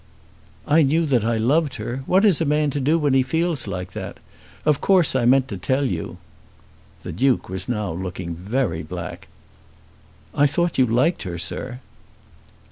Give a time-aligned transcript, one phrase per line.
[0.67, 2.01] "I knew that I loved her.
[2.07, 4.17] What is a man to do when he feels like that?
[4.65, 6.17] Of course I meant to tell you."
[7.03, 9.27] The Duke was now looking very black.
[10.33, 11.81] "I thought you liked her, sir."